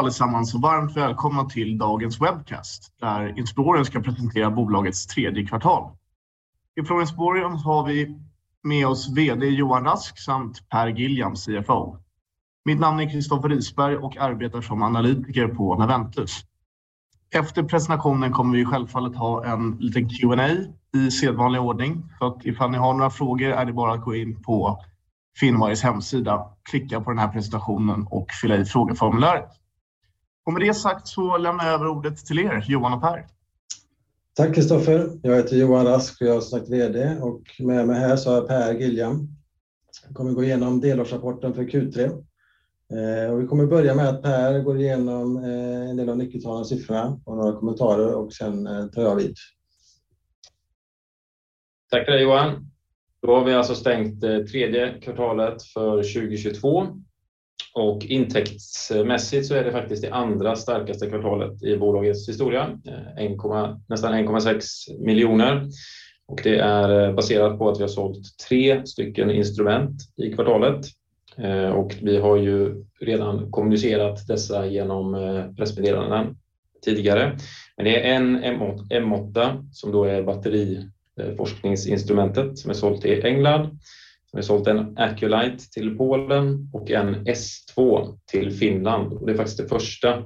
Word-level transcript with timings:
Allesammans 0.00 0.54
och 0.54 0.60
varmt 0.60 0.96
välkomna 0.96 1.44
till 1.44 1.78
dagens 1.78 2.20
webcast 2.20 2.92
där 3.00 3.38
Inspirorium 3.38 3.84
ska 3.84 4.00
presentera 4.00 4.50
bolagets 4.50 5.06
tredje 5.06 5.46
kvartal. 5.46 5.92
Ifrån 6.80 7.00
Inspirorium 7.00 7.52
har 7.52 7.86
vi 7.86 8.18
med 8.62 8.86
oss 8.86 9.08
VD 9.08 9.46
Johan 9.46 9.84
Rask 9.84 10.18
samt 10.18 10.68
Per 10.68 10.86
Giljam, 10.86 11.34
CFO. 11.34 11.96
Mitt 12.64 12.80
namn 12.80 13.00
är 13.00 13.10
Kristoffer 13.10 13.48
Risberg 13.48 13.96
och 13.96 14.16
arbetar 14.16 14.60
som 14.60 14.82
analytiker 14.82 15.48
på 15.48 15.74
Naventus. 15.74 16.44
Efter 17.34 17.62
presentationen 17.62 18.32
kommer 18.32 18.58
vi 18.58 18.64
självfallet 18.64 19.16
ha 19.16 19.44
en 19.44 19.76
liten 19.80 20.08
Q&A 20.08 20.48
i 20.98 21.10
sedvanlig 21.10 21.60
ordning. 21.60 22.02
Så 22.18 22.26
att 22.26 22.44
Ifall 22.44 22.70
ni 22.70 22.78
har 22.78 22.94
några 22.94 23.10
frågor 23.10 23.50
är 23.50 23.64
det 23.64 23.72
bara 23.72 23.92
att 23.92 24.04
gå 24.04 24.14
in 24.14 24.42
på 24.42 24.84
Finwires 25.40 25.82
hemsida, 25.82 26.46
klicka 26.70 27.00
på 27.00 27.10
den 27.10 27.18
här 27.18 27.28
presentationen 27.28 28.06
och 28.10 28.26
fylla 28.42 28.56
i 28.56 28.64
frågeformuläret. 28.64 29.59
Med 30.46 30.60
det 30.60 30.74
sagt 30.74 31.08
så 31.08 31.38
lämnar 31.38 31.66
jag 31.66 31.74
över 31.74 31.88
ordet 31.88 32.26
till 32.26 32.38
er, 32.38 32.64
Johan 32.68 32.92
och 32.92 33.00
Per. 33.00 33.26
Tack 34.34 34.54
Kristoffer. 34.54 35.10
Jag 35.22 35.36
heter 35.36 35.56
Johan 35.56 35.86
Rask 35.86 36.20
och 36.20 36.26
jag 36.26 36.36
är 36.36 36.40
som 36.40 36.58
sagt 36.58 36.70
VD 36.70 37.16
och 37.20 37.42
med 37.58 37.86
mig 37.86 38.00
här 38.00 38.16
så 38.16 38.30
har 38.30 38.36
jag 38.36 38.48
Per 38.48 38.74
Giljam. 38.74 39.28
Jag 40.06 40.16
kommer 40.16 40.32
gå 40.32 40.44
igenom 40.44 40.80
delårsrapporten 40.80 41.54
för 41.54 41.62
Q3. 41.62 42.24
Vi 43.40 43.46
kommer 43.46 43.66
börja 43.66 43.94
med 43.94 44.08
att 44.08 44.22
Per 44.22 44.60
går 44.60 44.80
igenom 44.80 45.36
en 45.36 45.96
del 45.96 46.08
av 46.08 46.16
nyckeltalen 46.16 46.60
och 46.60 46.66
siffrorna 46.66 47.20
och 47.24 47.36
några 47.36 47.52
kommentarer 47.52 48.14
och 48.14 48.32
sen 48.32 48.64
tar 48.90 49.02
jag 49.02 49.16
vid. 49.16 49.36
Tack 51.90 52.04
för 52.04 52.12
det 52.12 52.20
Johan. 52.20 52.66
Då 53.22 53.34
har 53.34 53.44
vi 53.44 53.54
alltså 53.54 53.74
stängt 53.74 54.20
tredje 54.20 55.00
kvartalet 55.00 55.62
för 55.62 55.96
2022 55.96 56.86
och 57.74 58.04
intäktsmässigt 58.04 59.46
så 59.46 59.54
är 59.54 59.64
det 59.64 59.72
faktiskt 59.72 60.02
det 60.02 60.10
andra 60.10 60.56
starkaste 60.56 61.06
kvartalet 61.06 61.62
i 61.62 61.76
bolagets 61.76 62.28
historia. 62.28 62.78
Eh, 62.86 63.24
nästan 63.86 64.14
1.6 64.14 64.60
miljoner 64.98 65.68
och 66.26 66.40
det 66.44 66.58
är 66.58 67.08
eh, 67.08 67.14
baserat 67.14 67.58
på 67.58 67.68
att 67.68 67.78
vi 67.78 67.82
har 67.82 67.88
sålt 67.88 68.38
tre 68.48 68.86
stycken 68.86 69.30
instrument 69.30 69.92
i 70.16 70.32
kvartalet. 70.32 70.86
Eh, 71.36 71.88
vi 72.02 72.16
har 72.16 72.36
ju 72.36 72.84
redan 73.00 73.50
kommunicerat 73.50 74.26
dessa 74.26 74.66
genom 74.66 75.16
pressmeddelanden 75.56 76.36
tidigare. 76.84 77.38
Det 77.76 78.06
är 78.06 78.14
en 78.14 78.44
M8 78.44 79.68
som 79.72 79.92
då 79.92 80.04
är 80.04 80.22
batteriforskningsinstrumentet 80.22 82.58
som 82.58 82.70
är 82.70 82.74
sålt 82.74 83.04
i 83.04 83.22
England. 83.22 83.78
Vi 84.32 84.36
har 84.36 84.42
sålt 84.42 84.66
en 84.66 84.98
Aculite 84.98 85.70
till 85.70 85.96
Polen 85.96 86.70
och 86.72 86.90
en 86.90 87.14
S2 87.14 88.08
till 88.26 88.52
Finland. 88.52 89.26
Det 89.26 89.32
är 89.32 89.36
faktiskt 89.36 89.58
det 89.58 89.68
första 89.68 90.24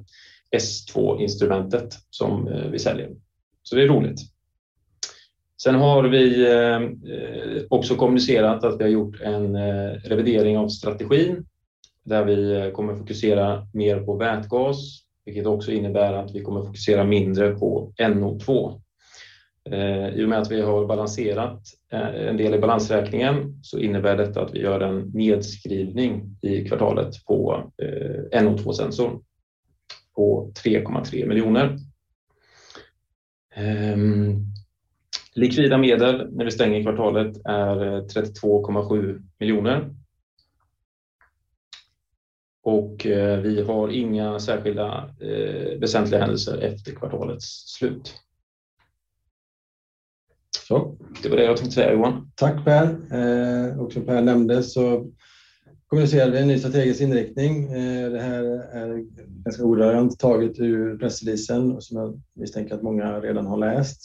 S2-instrumentet 0.57 1.95
som 2.11 2.49
eh, 2.49 2.71
vi 2.71 2.79
säljer. 2.79 3.11
så 3.63 3.77
Det 3.77 3.83
är 3.83 3.89
roligt. 3.89 4.21
Sen 5.63 5.75
har 5.75 6.05
vi 6.05 6.53
eh, 6.53 6.81
också 7.71 7.95
kommunicerat 7.95 8.65
att 8.65 8.81
vi 8.81 8.85
har 8.85 8.91
gjort 8.91 9.21
en 9.21 9.57
eh, 9.57 9.93
revidering 10.05 10.59
av 10.59 10.69
strategin 10.69 11.47
där 12.05 12.25
vi 12.25 12.71
kommer 12.75 12.97
fokusera 12.97 13.67
mer 13.73 14.01
på 14.01 14.17
vätgas, 14.17 14.79
vilket 15.25 15.47
också 15.47 15.73
innebär 15.73 16.13
att 16.13 16.35
vi 16.35 16.43
kommer 16.43 16.63
fokusera 16.63 17.05
mindre 17.05 17.51
på 17.51 17.93
NO2. 17.99 18.81
Eh, 19.71 20.09
I 20.09 20.25
och 20.25 20.29
med 20.29 20.39
att 20.39 20.51
vi 20.51 20.61
har 20.61 20.87
balanserat 20.87 21.61
eh, 21.93 22.29
en 22.29 22.37
del 22.37 22.55
i 22.55 22.59
balansräkningen 22.59 23.61
så 23.63 23.79
innebär 23.79 24.17
detta 24.17 24.43
att 24.43 24.55
vi 24.55 24.61
gör 24.61 24.81
en 24.81 25.11
nedskrivning 25.15 26.39
i 26.43 26.65
kvartalet 26.65 27.25
på 27.25 27.71
eh, 27.83 28.43
NO2-sensorn 28.43 29.23
på 30.15 30.53
3.3 30.65 31.27
miljoner. 31.27 31.79
Likvida 35.35 35.79
medel 35.79 36.31
när 36.33 36.45
vi 36.45 36.51
stänger 36.51 36.83
kvartalet 36.83 37.37
är 37.45 37.77
32.7 38.01 39.23
miljoner. 39.39 39.95
Och 42.63 43.07
Vi 43.43 43.65
har 43.67 43.89
inga 43.89 44.39
särskilda 44.39 45.11
väsentliga 45.79 46.21
händelser 46.21 46.59
efter 46.59 46.93
kvartalets 46.93 47.75
slut. 47.79 48.24
Det 51.23 51.29
var 51.29 51.37
det 51.37 51.45
jag 51.45 51.57
tänkte 51.57 51.75
säga 51.75 51.93
Johan. 51.93 52.31
Tack 52.35 52.65
Per. 52.65 52.85
Eh, 52.85 53.89
som 53.89 54.05
Per 54.07 54.23
nämnde 54.23 54.63
så 54.63 55.07
kommunicerar 55.87 56.31
vi 56.31 56.39
en 56.39 56.49
ny 56.49 56.59
strategisk 56.59 57.01
inriktning. 57.01 57.73
Eh, 57.73 58.11
det 58.11 58.21
här 58.21 58.45
är 58.73 59.05
ganska 59.45 59.65
ordagrant 59.65 60.19
taget 60.19 60.61
ur 60.61 60.99
pressreleasen 60.99 61.81
som 61.81 61.99
jag 61.99 62.21
misstänker 62.35 62.75
att 62.75 62.83
många 62.83 63.21
redan 63.21 63.47
har 63.47 63.57
läst. 63.57 64.01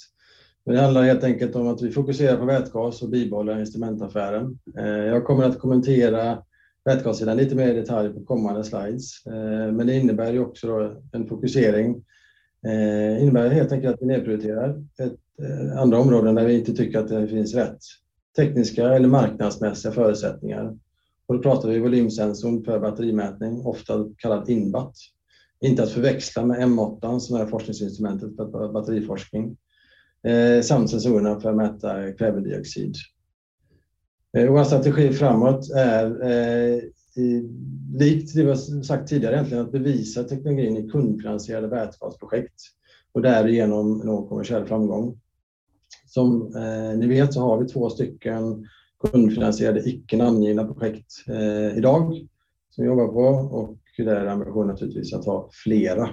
Det 0.65 0.81
handlar 0.81 1.03
helt 1.03 1.23
enkelt 1.23 1.55
om 1.55 1.67
att 1.67 1.81
vi 1.81 1.91
fokuserar 1.91 2.37
på 2.37 2.45
vätgas 2.45 3.01
och 3.01 3.09
bibehåller 3.09 3.59
instrumentaffären. 3.59 4.59
Eh, 4.77 4.85
jag 4.87 5.25
kommer 5.25 5.43
att 5.43 5.59
kommentera 5.59 6.43
vätgassidan 6.85 7.37
lite 7.37 7.55
mer 7.55 7.67
i 7.67 7.79
detalj 7.79 8.13
på 8.13 8.25
kommande 8.25 8.63
slides. 8.63 9.25
Men 9.25 9.87
Det 9.87 9.95
innebär 9.95 10.33
ju 10.33 10.39
också 10.39 10.67
då 10.67 10.93
en 11.11 11.27
fokusering. 11.27 12.03
Eh, 12.67 13.23
innebär 13.23 13.49
helt 13.49 13.71
enkelt 13.71 13.93
att 13.93 14.01
vi 14.01 14.05
nedprioriterar 14.05 14.83
eh, 14.99 15.81
andra 15.81 15.99
områden 15.99 16.35
där 16.35 16.45
vi 16.45 16.59
inte 16.59 16.73
tycker 16.73 16.99
att 16.99 17.07
det 17.07 17.27
finns 17.27 17.55
rätt 17.55 17.77
tekniska 18.35 18.93
eller 18.93 19.07
marknadsmässiga 19.07 19.91
förutsättningar. 19.91 20.77
Då 21.27 21.39
pratar 21.39 21.69
vi 21.69 21.79
volymsensorn 21.79 22.63
för 22.63 22.79
batterimätning, 22.79 23.61
ofta 23.65 24.09
kallat 24.17 24.49
InBat. 24.49 24.93
Inte 25.61 25.83
att 25.83 25.89
förväxla 25.89 26.45
med 26.45 26.59
M8 26.59 27.19
som 27.19 27.41
är 27.41 27.45
forskningsinstrumentet 27.45 28.35
för 28.35 28.73
batteriforskning. 28.73 29.57
Eh, 30.23 30.61
samt 30.61 30.89
sensorerna 30.89 31.39
för 31.39 31.49
att 31.49 31.55
mäta 31.55 32.11
kvävedioxid. 32.11 32.95
Vår 34.33 34.63
strategi 34.63 35.13
framåt 35.13 35.69
är 35.75 36.23
likt 37.99 38.33
det 38.33 38.43
vi 38.43 38.49
har 38.49 38.83
sagt 38.83 39.09
tidigare 39.09 39.35
egentligen 39.35 39.65
att 39.65 39.71
bevisa 39.71 40.23
teknologin 40.23 40.77
i 40.77 40.89
kundfinansierade 40.89 41.67
vätgasprojekt 41.67 42.61
och 43.11 43.21
därigenom 43.21 43.97
nå 43.97 44.27
kommersiell 44.27 44.65
framgång. 44.65 45.19
Som 46.05 46.55
eh, 46.55 46.97
ni 46.97 47.07
vet 47.07 47.33
så 47.33 47.41
har 47.41 47.57
vi 47.57 47.67
två 47.67 47.89
stycken 47.89 48.67
kundfinansierade 49.03 49.89
icke 49.89 50.17
namngivna 50.17 50.65
projekt 50.65 51.13
eh, 51.27 51.77
i 51.77 51.81
dag 51.81 52.27
som 52.69 52.83
vi 52.83 52.87
jobbar 52.89 53.07
på 53.07 53.55
och 53.57 53.77
där 53.97 54.15
är 54.15 54.25
ambitionen 54.25 54.67
naturligtvis 54.67 55.13
att 55.13 55.25
ha 55.25 55.49
flera. 55.51 56.09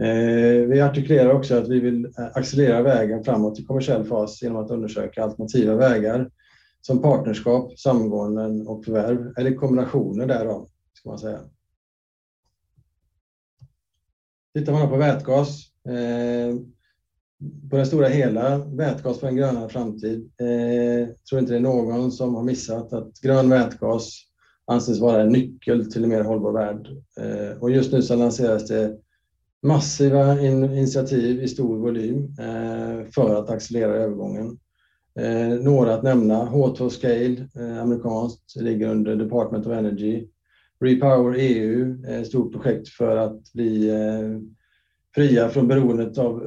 Eh, 0.00 0.66
vi 0.68 0.80
artikulerar 0.80 1.32
också 1.32 1.54
att 1.54 1.68
vi 1.68 1.80
vill 1.80 2.12
accelerera 2.34 2.82
vägen 2.82 3.24
framåt 3.24 3.58
i 3.58 3.64
kommersiell 3.64 4.04
fas 4.04 4.42
genom 4.42 4.64
att 4.64 4.70
undersöka 4.70 5.24
alternativa 5.24 5.74
vägar 5.74 6.30
som 6.80 7.02
partnerskap, 7.02 7.78
samgåenden 7.78 8.66
och 8.66 8.84
förvärv 8.84 9.32
eller 9.36 9.54
kombinationer 9.54 10.26
därav 10.26 10.68
ska 10.92 11.08
man 11.08 11.18
säga. 11.18 11.40
Tittar 14.54 14.72
man 14.72 14.88
på 14.88 14.96
vätgas. 14.96 15.70
Eh, 15.88 16.56
på 17.70 17.76
det 17.76 17.86
stora 17.86 18.08
hela, 18.08 18.58
vätgas 18.58 19.18
för 19.18 19.26
en 19.26 19.36
grönare 19.36 19.68
framtid. 19.68 20.30
Eh, 20.40 21.08
tror 21.28 21.40
inte 21.40 21.52
det 21.52 21.56
är 21.56 21.60
någon 21.60 22.12
som 22.12 22.34
har 22.34 22.42
missat 22.42 22.92
att 22.92 23.20
grön 23.20 23.50
vätgas 23.50 24.24
anses 24.66 25.00
vara 25.00 25.22
en 25.22 25.28
nyckel 25.28 25.92
till 25.92 26.04
en 26.04 26.10
mer 26.10 26.24
hållbar 26.24 26.52
värld. 26.52 26.88
Eh, 27.20 27.74
just 27.74 27.92
nu 27.92 28.02
så 28.02 28.16
lanseras 28.16 28.66
det 28.66 28.98
massiva 29.62 30.40
initiativ 30.40 31.42
i 31.42 31.48
stor 31.48 31.78
volym 31.78 32.34
för 33.14 33.34
att 33.34 33.50
accelerera 33.50 33.94
övergången. 33.94 34.58
Eh, 35.18 35.48
några 35.48 35.94
att 35.94 36.02
nämna, 36.02 36.46
H2Scale, 36.46 37.48
eh, 37.56 37.82
amerikanskt, 37.82 38.56
ligger 38.56 38.88
under 38.88 39.16
Department 39.16 39.66
of 39.66 39.72
Energy. 39.72 40.28
REPowerEU 40.80 42.04
är 42.06 42.14
eh, 42.14 42.20
ett 42.20 42.26
stort 42.26 42.52
projekt 42.52 42.88
för 42.88 43.16
att 43.16 43.52
bli 43.52 43.92
fria 45.14 45.48
från 45.48 45.68
beroendet 45.68 46.18
av 46.18 46.42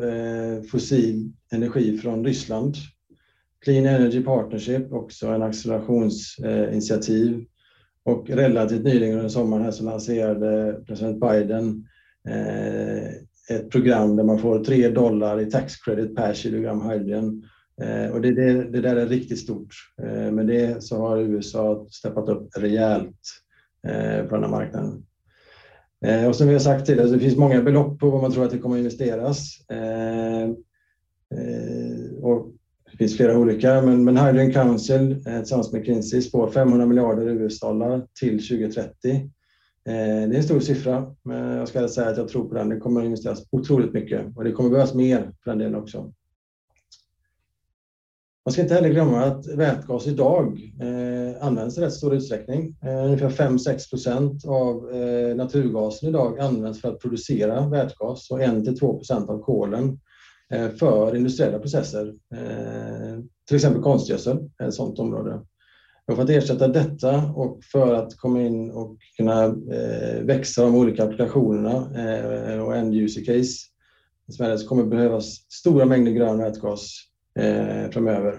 fossil 0.71 1.31
energi 1.51 1.97
från 1.97 2.25
Ryssland. 2.25 2.75
Clean 3.65 3.85
Energy 3.85 4.23
Partnership, 4.23 4.93
också 4.93 5.27
en 5.27 5.41
accelerationsinitiativ. 5.41 7.45
Relativt 8.27 8.83
nyligen 8.83 9.17
under 9.17 9.29
sommaren 9.29 9.63
här 9.63 9.71
så 9.71 9.83
lanserade 9.83 10.81
president 10.87 11.19
Biden 11.19 11.87
ett 13.49 13.69
program 13.69 14.15
där 14.15 14.23
man 14.23 14.39
får 14.39 14.63
3 14.63 14.89
dollar 14.89 15.41
i 15.41 15.51
tax 15.51 15.77
credit 15.77 16.15
per 16.15 16.33
kilogram 16.33 16.89
hydrogen. 16.89 17.43
Eh, 17.81 18.15
det 18.21 18.81
där 18.81 18.95
är 18.95 19.07
riktigt 19.07 19.39
stort. 19.39 19.75
Eh, 20.03 20.31
med 20.31 20.47
det 20.47 20.83
så 20.83 20.97
har 20.97 21.17
USA 21.17 21.87
steppat 21.89 22.29
upp 22.29 22.49
rejält 22.57 23.19
eh, 23.87 24.25
på 24.25 24.35
den 24.35 24.43
här 24.43 24.51
marknaden. 24.51 25.05
Som 26.33 26.47
vi 26.47 26.53
har 26.53 26.59
sagt 26.59 26.85
tidigare, 26.85 27.09
det 27.09 27.19
finns 27.19 27.37
många 27.37 27.61
belopp 27.61 27.99
på 27.99 28.09
vad 28.09 28.21
man 28.21 28.31
tror 28.31 28.45
att 28.45 28.51
det 28.51 28.57
kommer 28.57 28.75
att 28.75 28.79
investeras. 28.79 29.57
Det 32.91 32.97
finns 32.97 33.17
flera 33.17 33.37
olika, 33.37 33.81
men 33.81 34.17
Hydrogen 34.17 34.53
Council 34.53 35.23
tillsammans 35.23 35.71
med 35.71 35.85
Kinsey 35.85 36.21
spår 36.21 36.51
500 36.51 36.85
miljarder 36.85 37.27
US-dollar 37.27 38.07
till 38.19 38.47
2030. 38.47 39.29
Det 39.85 39.91
är 39.91 40.33
en 40.33 40.43
stor 40.43 40.59
siffra, 40.59 41.15
men 41.23 41.57
jag 41.57 41.67
ska 41.67 41.87
säga 41.87 42.09
att 42.09 42.17
jag 42.17 42.27
tror 42.27 42.49
på 42.49 42.55
den. 42.55 42.69
Det 42.69 42.77
kommer 42.77 42.99
att 42.99 43.05
investeras 43.05 43.47
otroligt 43.51 43.93
mycket 43.93 44.37
och 44.37 44.43
det 44.43 44.51
kommer 44.51 44.69
behövas 44.69 44.93
mer 44.93 45.31
för 45.43 45.51
den 45.51 45.57
delen 45.57 45.75
också. 45.75 46.13
Man 48.45 48.53
ska 48.53 48.61
inte 48.61 48.73
heller 48.73 48.89
glömma 48.89 49.23
att 49.23 49.47
vätgas 49.47 50.07
idag 50.07 50.73
eh, 50.81 51.45
används 51.45 51.77
i 51.77 51.81
rätt 51.81 51.93
stor 51.93 52.13
utsträckning. 52.13 52.75
Eh, 52.83 53.05
ungefär 53.05 53.29
5-6 53.29 53.89
procent 53.89 54.45
av 54.45 54.91
eh, 54.95 55.35
naturgasen 55.35 56.09
idag 56.09 56.39
används 56.39 56.81
för 56.81 56.89
att 56.89 56.99
producera 56.99 57.69
vätgas 57.69 58.31
och 58.31 58.39
1-2 58.39 58.97
procent 58.97 59.29
av 59.29 59.41
kolen 59.41 59.99
för 60.79 61.15
industriella 61.15 61.59
processer. 61.59 62.13
Till 63.47 63.55
exempel 63.55 63.81
konstgödsel 63.81 64.49
är 64.59 64.67
ett 64.67 64.73
sådant 64.73 64.99
område. 64.99 65.41
För 66.15 66.23
att 66.23 66.29
ersätta 66.29 66.67
detta 66.67 67.23
och 67.35 67.59
för 67.71 67.93
att 67.93 68.17
komma 68.17 68.41
in 68.41 68.71
och 68.71 68.97
kunna 69.17 69.55
växa 70.21 70.63
de 70.63 70.75
olika 70.75 71.03
applikationerna 71.03 71.75
och 72.63 72.75
end 72.75 72.95
user 72.95 73.25
case 73.25 73.57
så 74.57 74.67
kommer 74.67 74.83
det 74.83 74.89
behövas 74.89 75.25
stora 75.49 75.85
mängder 75.85 76.11
grön 76.11 76.37
vätgas 76.37 77.10
Eh, 77.35 77.89
framöver. 77.91 78.33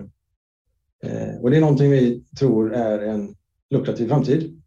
Eh, 1.02 1.50
det 1.50 1.56
är 1.56 1.60
någonting 1.60 1.90
vi 1.90 2.24
tror 2.38 2.74
är 2.74 2.98
en 2.98 3.34
lukrativ 3.70 4.08
framtid. 4.08 4.62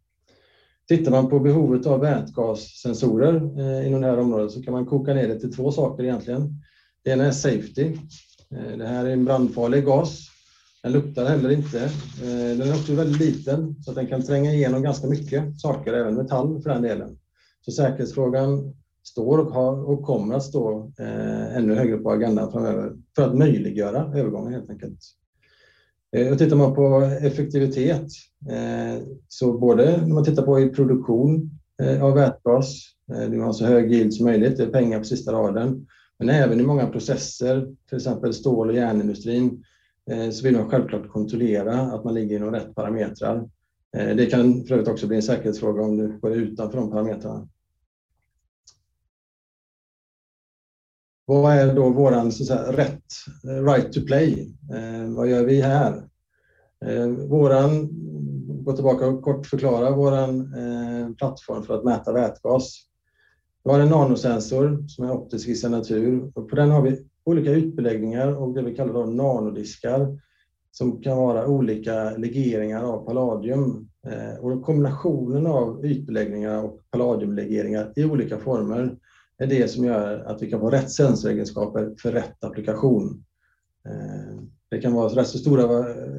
Tittar 0.88 1.10
man 1.10 1.30
på 1.30 1.40
behovet 1.40 1.86
av 1.86 2.00
vätgassensorer 2.00 3.34
eh, 3.60 3.86
inom 3.86 4.00
det 4.00 4.06
här 4.06 4.18
området 4.18 4.52
så 4.52 4.62
kan 4.62 4.72
man 4.72 4.86
koka 4.86 5.14
ner 5.14 5.28
det 5.28 5.40
till 5.40 5.54
två 5.54 5.72
saker 5.72 6.04
egentligen. 6.04 6.62
Det 7.04 7.10
ena 7.10 7.24
är 7.24 7.30
safety. 7.30 7.96
Det 8.78 8.86
här 8.86 9.04
är 9.04 9.10
en 9.10 9.24
brandfarlig 9.24 9.84
gas. 9.84 10.28
Den 10.82 10.92
luktar 10.92 11.24
heller 11.24 11.50
inte. 11.50 11.90
Den 12.22 12.62
är 12.62 12.74
också 12.74 12.94
väldigt 12.94 13.20
liten 13.20 13.82
så 13.82 13.90
att 13.90 13.96
den 13.96 14.06
kan 14.06 14.22
tränga 14.22 14.54
igenom 14.54 14.82
ganska 14.82 15.06
mycket 15.06 15.60
saker, 15.60 15.92
även 15.92 16.14
metall 16.14 16.62
för 16.62 16.70
den 16.70 16.82
delen. 16.82 17.18
Säkerhetsfrågan 17.76 18.74
står 19.06 19.38
och 19.38 19.52
har 19.52 19.90
och 19.90 20.02
kommer 20.02 20.34
att 20.34 20.42
stå 20.42 20.92
eh, 20.98 21.56
ännu 21.56 21.74
högre 21.74 21.98
på 21.98 22.10
agendan 22.10 22.52
framöver 22.52 22.92
för 23.16 23.22
att 23.22 23.38
möjliggöra 23.38 24.18
övergången 24.18 24.52
helt 24.52 24.70
enkelt. 24.70 24.98
Eh, 26.16 26.36
tittar 26.36 26.56
man 26.56 26.74
på 26.74 27.10
effektivitet, 27.22 28.06
eh, 28.50 29.02
så 29.28 29.58
både 29.58 29.96
när 30.06 30.14
man 30.14 30.24
tittar 30.24 30.42
på 30.42 30.60
i 30.60 30.68
produktion 30.68 31.50
av 32.02 32.14
vätgas, 32.14 32.82
vill 33.06 33.38
man 33.38 33.46
ha 33.46 33.52
så 33.52 33.64
hög 33.64 33.92
yield 33.92 34.14
som 34.14 34.26
möjligt, 34.26 34.56
det 34.56 34.62
är 34.62 34.70
pengar 34.70 34.98
på 34.98 35.04
sista 35.04 35.32
raden. 35.32 35.86
Men 36.18 36.28
även 36.28 36.60
i 36.60 36.62
många 36.62 36.86
processer, 36.86 37.74
till 37.88 37.96
exempel 37.96 38.34
stål- 38.34 38.68
och 38.68 38.74
järnindustrin, 38.74 39.64
så 40.32 40.44
vill 40.44 40.56
man 40.56 40.70
självklart 40.70 41.08
kontrollera 41.08 41.80
att 41.80 42.04
man 42.04 42.14
ligger 42.14 42.36
inom 42.36 42.50
rätt 42.50 42.74
parametrar. 42.74 43.48
Det 43.92 44.30
kan 44.30 44.64
för 44.64 44.74
övrigt 44.74 44.88
också 44.88 45.06
bli 45.06 45.16
en 45.16 45.22
säkerhetsfråga 45.22 45.82
om 45.82 45.96
du 45.96 46.18
går 46.20 46.32
utanför 46.32 46.78
de 46.78 46.90
parametrarna. 46.90 47.48
Vad 51.28 51.52
är 51.52 51.74
då 51.74 51.90
vår 51.90 52.30
så 52.30 52.44
säga 52.44 52.72
rätt 52.72 53.04
eh, 53.44 53.64
right 53.64 53.92
to 53.92 54.00
play? 54.06 54.54
Eh, 54.74 55.14
vad 55.14 55.28
gör 55.28 55.44
vi 55.44 55.60
här? 55.60 56.08
Eh, 56.84 57.06
gå 58.64 58.72
tillbaka 58.72 59.06
och 59.06 59.22
kort 59.22 59.46
förklara 59.46 59.90
vår 59.90 60.12
plattform 61.14 61.62
för 61.62 61.74
att 61.74 61.84
mäta 61.84 62.12
vätgas. 62.12 62.78
Vi 63.64 63.70
har 63.70 63.80
en 63.80 63.88
nanosensor 63.88 64.84
som 64.88 65.04
är 65.04 65.12
optisk 65.12 65.48
i 65.48 65.54
sin 65.54 65.70
natur 65.70 66.32
och 66.34 66.50
på 66.50 66.56
den 66.56 66.70
har 66.70 66.82
vi 66.82 66.98
olika 67.24 67.54
ytbeläggningar 67.54 68.28
och 68.32 68.54
det 68.54 68.62
vi 68.62 68.74
kallar 68.74 68.92
då 68.92 69.04
nanodiskar 69.04 70.18
som 70.70 71.02
kan 71.02 71.16
vara 71.16 71.46
olika 71.46 72.10
legeringar 72.10 72.82
av 72.82 73.06
palladium. 73.06 73.88
Kombinationen 74.64 75.46
av 75.46 75.86
ytbeläggningar 75.86 76.64
och 76.64 76.80
palladiumlegeringar 76.90 77.92
i 77.96 78.04
olika 78.04 78.38
former 78.38 78.96
är 79.38 79.46
det 79.46 79.68
som 79.68 79.84
gör 79.84 80.18
att 80.18 80.42
vi 80.42 80.50
kan 80.50 80.60
få 80.60 80.70
rätt 80.70 80.90
sensoregenskaper 80.90 81.94
för 82.02 82.12
rätt 82.12 82.44
applikation. 82.44 83.24
Eh, 83.88 84.40
det 84.70 84.80
kan 84.80 84.92
vara 84.92 85.08
rätt 85.08 85.28
så 85.28 85.38
stora 85.38 85.66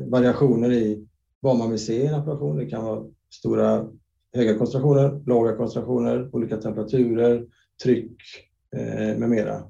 variationer 0.06 0.72
i 0.72 1.08
vad 1.40 1.58
man 1.58 1.70
vill 1.70 1.86
se 1.86 2.04
i 2.04 2.08
en 2.08 2.14
applikation. 2.14 2.58
Det 2.58 2.66
kan 2.66 2.86
vara 2.86 3.06
stora 3.34 3.88
höga 4.34 4.58
koncentrationer, 4.58 5.22
låga 5.26 5.56
koncentrationer, 5.56 6.36
olika 6.36 6.58
temperaturer, 6.58 7.46
tryck 7.84 8.22
eh, 8.76 9.18
med 9.18 9.30
mera. 9.30 9.64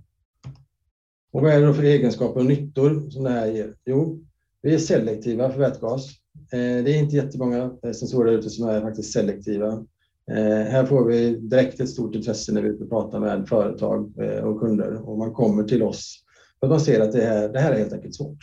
Och 1.32 1.42
Vad 1.42 1.54
är 1.54 1.60
det 1.60 1.68
då 1.68 1.74
för 1.74 1.84
egenskaper 1.84 2.40
och 2.40 2.46
nyttor 2.46 3.10
som 3.10 3.24
det 3.24 3.30
här 3.30 3.48
ger? 3.48 3.76
Jo, 3.86 4.24
vi 4.62 4.74
är 4.74 4.78
selektiva 4.78 5.52
för 5.52 5.60
vätgas. 5.60 6.10
Eh, 6.52 6.84
det 6.84 6.92
är 6.92 7.00
inte 7.00 7.16
jättemånga 7.16 7.78
sensorer 7.82 8.32
ute 8.32 8.50
som 8.50 8.70
är 8.70 8.82
faktiskt 8.82 9.14
selektiva. 9.14 9.86
Eh, 10.32 10.72
här 10.72 10.86
får 10.86 11.06
vi 11.06 11.36
direkt 11.36 11.80
ett 11.80 11.90
stort 11.90 12.16
intresse 12.16 12.54
när 12.54 12.62
vi 12.62 12.90
pratar 12.90 13.20
med 13.20 13.48
företag 13.48 14.14
eh, 14.20 14.44
och 14.44 14.60
kunder 14.60 15.10
och 15.10 15.18
man 15.18 15.34
kommer 15.34 15.64
till 15.64 15.84
oss 15.84 16.24
för 16.60 16.68
att 16.68 16.72
man 16.72 16.80
ser 16.80 17.02
att 17.02 17.12
det 17.12 17.60
här 17.60 17.72
är 17.72 17.78
helt 17.78 17.94
enkelt 17.94 18.16
svårt. 18.16 18.40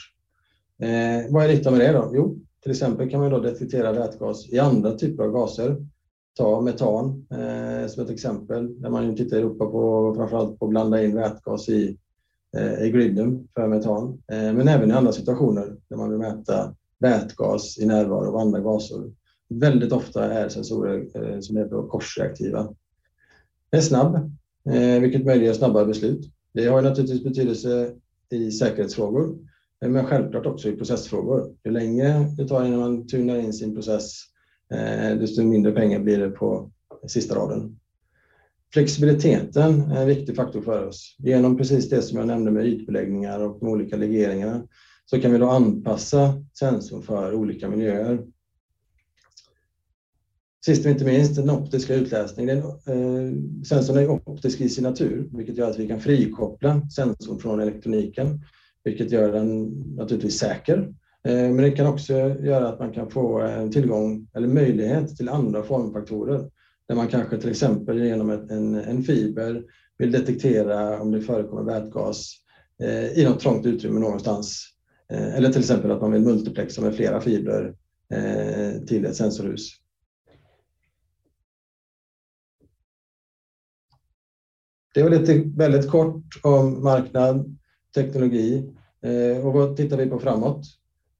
Eh, 0.78 1.32
vad 1.32 1.44
är 1.44 1.48
nyttan 1.48 1.72
med 1.72 1.86
det 1.86 1.92
då? 1.92 2.10
Jo, 2.14 2.38
till 2.62 2.70
exempel 2.70 3.10
kan 3.10 3.20
man 3.20 3.30
då 3.30 3.40
detektera 3.40 3.92
vätgas 3.92 4.48
i 4.48 4.58
andra 4.58 4.94
typer 4.94 5.24
av 5.24 5.32
gaser. 5.32 5.76
Ta 6.36 6.60
metan 6.60 7.26
som 7.88 8.04
ett 8.04 8.10
exempel, 8.10 8.80
där 8.80 8.90
man 8.90 9.16
tittar 9.16 9.36
i 9.36 9.40
Europa 9.40 9.66
på 9.66 10.14
framförallt 10.16 10.58
på 10.58 10.64
att 10.64 10.70
blanda 10.70 11.04
in 11.04 11.16
vätgas 11.16 11.68
i 11.68 11.96
griden 12.80 13.48
för 13.54 13.68
metan. 13.68 14.22
Men 14.28 14.68
även 14.68 14.90
i 14.90 14.92
andra 14.92 15.12
situationer 15.12 15.76
där 15.88 15.96
man 15.96 16.10
vill 16.10 16.18
mäta 16.18 16.74
vätgas 16.98 17.78
i 17.78 17.86
närvaro 17.86 18.28
av 18.28 18.36
andra 18.36 18.60
gaser. 18.60 19.10
Väldigt 19.58 19.92
ofta 19.92 20.32
är 20.32 20.48
sensorer 20.48 21.06
eh, 21.14 21.40
som 21.40 21.56
är 21.56 21.64
på 21.64 21.82
korsreaktiva. 21.82 22.62
Den 23.70 23.80
är 23.80 23.84
snabb, 23.84 24.14
eh, 24.70 25.00
vilket 25.00 25.24
möjliggör 25.24 25.52
snabba 25.52 25.84
beslut. 25.84 26.30
Det 26.52 26.66
har 26.66 26.82
naturligtvis 26.82 27.24
betydelse 27.24 27.92
i 28.30 28.50
säkerhetsfrågor, 28.50 29.38
eh, 29.84 29.88
men 29.88 30.06
självklart 30.06 30.46
också 30.46 30.68
i 30.68 30.76
processfrågor. 30.76 31.54
Ju 31.64 31.70
längre 31.70 32.26
det 32.36 32.48
tar 32.48 32.64
innan 32.64 32.80
man 32.80 33.06
tunar 33.06 33.36
in 33.36 33.52
sin 33.52 33.74
process, 33.74 34.12
desto 35.20 35.42
mindre 35.42 35.72
pengar 35.72 36.00
blir 36.00 36.18
det 36.18 36.30
på 36.30 36.70
sista 37.06 37.34
raden. 37.34 37.78
Flexibiliteten 38.72 39.80
är 39.80 40.00
en 40.00 40.06
viktig 40.06 40.36
faktor 40.36 40.62
för 40.62 40.86
oss. 40.86 41.16
Genom 41.18 41.56
precis 41.56 41.88
det 41.88 42.02
som 42.02 42.18
jag 42.18 42.26
nämnde 42.26 42.50
med 42.50 42.66
ytbeläggningar 42.66 43.40
och 43.40 43.60
de 43.60 43.68
olika 43.68 43.96
legeringarna, 43.96 44.66
så 45.06 45.20
kan 45.20 45.32
vi 45.32 45.38
då 45.38 45.48
anpassa 45.48 46.44
sensorn 46.58 47.02
för 47.02 47.34
olika 47.34 47.68
miljöer. 47.68 48.26
Sist 50.64 50.84
men 50.84 50.92
inte 50.92 51.04
minst, 51.04 51.36
den 51.36 51.50
optiska 51.50 51.94
utläsningen. 51.94 52.58
Eh, 52.58 53.32
sensorn 53.68 53.98
är 53.98 54.08
optisk 54.08 54.60
i 54.60 54.68
sin 54.68 54.84
natur, 54.84 55.28
vilket 55.32 55.56
gör 55.56 55.70
att 55.70 55.78
vi 55.78 55.88
kan 55.88 56.00
frikoppla 56.00 56.88
sensorn 56.96 57.38
från 57.38 57.60
elektroniken, 57.60 58.40
vilket 58.84 59.10
gör 59.10 59.32
den 59.32 59.64
naturligtvis 59.96 60.38
säker. 60.38 60.78
Eh, 61.24 61.34
men 61.34 61.56
det 61.56 61.70
kan 61.70 61.86
också 61.86 62.12
göra 62.42 62.68
att 62.68 62.78
man 62.78 62.92
kan 62.92 63.10
få 63.10 63.48
tillgång 63.72 64.28
eller 64.34 64.48
möjlighet 64.48 65.16
till 65.16 65.28
andra 65.28 65.62
formfaktorer. 65.62 66.50
Där 66.88 66.94
man 66.94 67.08
kanske 67.08 67.38
till 67.38 67.50
exempel 67.50 68.04
genom 68.04 68.30
en 68.88 69.02
fiber 69.02 69.62
vill 69.98 70.12
detektera 70.12 71.00
om 71.00 71.10
det 71.10 71.20
förekommer 71.20 71.72
vätgas 71.72 72.32
eh, 72.82 73.18
i 73.18 73.24
något 73.24 73.40
trångt 73.40 73.66
utrymme 73.66 74.00
någonstans. 74.00 74.70
Eller 75.08 75.52
till 75.52 75.60
exempel 75.60 75.90
att 75.90 76.00
man 76.00 76.12
vill 76.12 76.22
multiplexa 76.22 76.82
med 76.82 76.94
flera 76.94 77.20
fibrer 77.20 77.74
till 78.86 79.04
ett 79.04 79.16
sensorhus. 79.16 79.83
Det 84.94 85.02
var 85.02 85.10
lite 85.10 85.42
väldigt 85.56 85.90
kort 85.90 86.24
om 86.42 86.82
marknad, 86.84 87.56
teknologi. 87.94 88.72
Eh, 89.02 89.46
och 89.46 89.52
Vad 89.52 89.76
tittar 89.76 89.96
vi 89.96 90.06
på 90.06 90.18
framåt? 90.18 90.66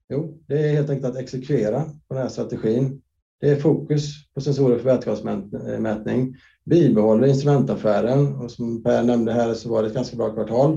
Jo, 0.08 0.38
det 0.46 0.58
är 0.58 0.72
helt 0.72 0.90
enkelt 0.90 1.14
att 1.14 1.22
exekvera 1.22 1.80
på 1.80 2.14
den 2.14 2.22
här 2.22 2.28
strategin. 2.28 3.02
Det 3.40 3.50
är 3.50 3.56
fokus 3.56 4.32
på 4.34 4.40
sensorer 4.40 4.78
för 4.78 4.84
vätgasmätning. 4.84 6.36
Bibehåller 6.64 7.28
instrumentaffären 7.28 8.34
och 8.34 8.50
som 8.50 8.82
Per 8.82 9.02
nämnde 9.02 9.32
här 9.32 9.54
så 9.54 9.68
var 9.68 9.82
det 9.82 9.88
ett 9.88 9.94
ganska 9.94 10.16
bra 10.16 10.34
kvartal, 10.34 10.72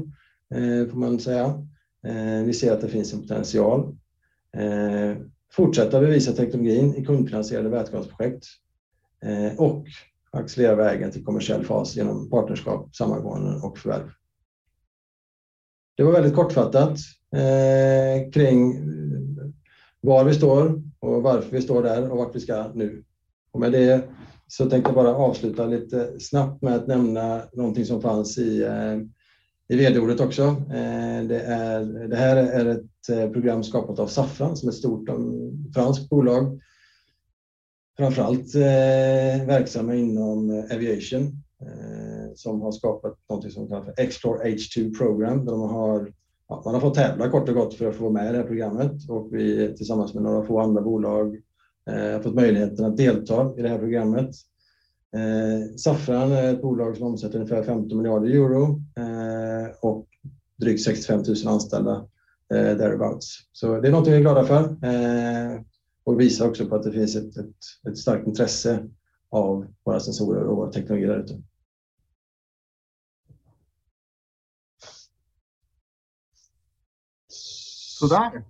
eh, 0.55 0.89
får 0.89 0.97
man 0.97 1.19
säga. 1.19 1.45
Eh, 2.07 2.45
vi 2.45 2.53
ser 2.53 2.73
att 2.73 2.81
det 2.81 2.89
finns 2.89 3.13
en 3.13 3.21
potential. 3.21 3.97
Fortsätta 5.51 5.99
bevisa 5.99 6.31
teknologin 6.31 6.95
i 6.95 7.05
kundfinansierade 7.05 7.69
vätgasprojekt 7.69 8.45
och 9.57 9.85
accelerera 10.37 10.75
vägen 10.75 11.11
till 11.11 11.25
kommersiell 11.25 11.65
fas 11.65 11.95
genom 11.95 12.29
partnerskap, 12.29 12.95
samarbeten 12.95 13.61
och 13.63 13.77
förvärv. 13.77 14.09
Det 15.97 16.03
var 16.03 16.11
väldigt 16.11 16.35
kortfattat 16.35 16.97
eh, 17.35 18.31
kring 18.31 18.71
eh, 18.71 19.47
var 20.01 20.23
vi 20.23 20.33
står 20.33 20.81
och 20.99 21.23
varför 21.23 21.51
vi 21.51 21.61
står 21.61 21.83
där 21.83 22.11
och 22.11 22.17
vart 22.17 22.35
vi 22.35 22.39
ska 22.39 22.71
nu. 22.75 23.03
Med 23.57 23.71
det 23.71 24.09
så 24.47 24.69
tänkte 24.69 24.89
jag 24.89 24.95
bara 24.95 25.15
avsluta 25.15 25.65
lite 25.65 26.19
snabbt 26.19 26.61
med 26.61 26.75
att 26.75 26.87
nämna 26.87 27.41
någonting 27.53 27.85
som 27.85 28.01
fanns 28.01 28.37
i 28.37 28.63
eh, 28.63 28.97
VD-ordet 29.77 30.19
också. 30.19 30.55
Det 32.09 32.15
här 32.17 32.37
är 32.37 32.65
ett 32.65 33.33
program 33.33 33.63
skapat 33.63 33.99
av 33.99 34.07
Safran 34.07 34.57
som 34.57 34.69
är 34.69 34.71
ett 34.71 34.77
stort 34.77 35.09
franskt 35.73 36.09
bolag 36.09 36.61
framförallt 37.97 38.55
eh, 38.55 39.47
verksamma 39.47 39.95
inom 39.95 40.49
eh, 40.49 40.75
aviation 40.75 41.43
eh, 41.61 42.33
som 42.35 42.61
har 42.61 42.71
skapat 42.71 43.17
något 43.29 43.53
som 43.53 43.67
kallas 43.67 43.85
för 43.85 44.03
Explore 44.03 44.49
H2 44.49 44.97
Program 44.97 45.45
där 45.45 45.51
de 45.51 45.61
har 45.61 46.11
ja, 46.49 46.61
man 46.65 46.73
har 46.73 46.81
fått 46.81 46.95
tävla 46.95 47.29
kort 47.29 47.49
och 47.49 47.55
gott 47.55 47.73
för 47.73 47.89
att 47.89 47.95
få 47.95 48.03
vara 48.03 48.13
med 48.13 48.29
i 48.29 48.31
det 48.31 48.37
här 48.37 48.47
programmet 48.47 49.09
och 49.09 49.27
vi 49.31 49.73
tillsammans 49.77 50.13
med 50.13 50.23
några 50.23 50.45
få 50.45 50.59
andra 50.59 50.81
bolag 50.81 51.35
eh, 51.89 52.11
har 52.13 52.19
fått 52.19 52.35
möjligheten 52.35 52.85
att 52.85 52.97
delta 52.97 53.53
i 53.57 53.61
det 53.61 53.69
här 53.69 53.79
programmet. 53.79 54.29
Eh, 55.15 55.75
Safran 55.77 56.31
är 56.31 56.53
ett 56.53 56.61
bolag 56.61 56.97
som 56.97 57.07
omsätter 57.07 57.39
ungefär 57.39 57.63
15 57.63 57.97
miljarder 57.97 58.29
euro 58.29 58.81
eh, 58.97 59.75
och 59.81 60.07
drygt 60.57 60.83
65 60.83 61.23
000 61.27 61.53
anställda 61.53 62.05
eh, 62.53 62.77
thereabouts. 62.77 63.37
Så 63.51 63.81
det 63.81 63.87
är 63.87 63.91
något 63.91 64.07
vi 64.07 64.13
är 64.13 64.19
glada 64.19 64.43
för 64.43 64.63
eh, 64.63 65.61
och 66.07 66.19
visar 66.19 66.49
också 66.49 66.65
på 66.65 66.75
att 66.75 66.83
det 66.83 66.91
finns 66.91 67.15
ett, 67.15 67.37
ett, 67.37 67.55
ett 67.89 67.97
starkt 67.97 68.27
intresse 68.27 68.89
av 69.31 69.67
våra 69.83 69.99
sensorer 69.99 70.43
och 70.43 70.57
våra 70.57 70.71
teknologier 70.71 71.07
där 71.07 71.19
ute. 71.19 71.41
Sådär. 77.99 78.43